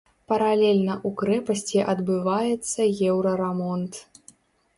[0.31, 3.93] Паралельна ў крэпасці адбываецца еўрарамонт.